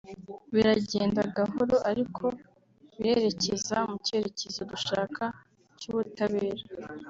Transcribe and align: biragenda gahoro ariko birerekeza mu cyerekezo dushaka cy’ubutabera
biragenda 0.53 1.21
gahoro 1.37 1.75
ariko 1.91 2.23
birerekeza 2.97 3.75
mu 3.89 3.95
cyerekezo 4.05 4.61
dushaka 4.71 5.23
cy’ubutabera 5.79 6.63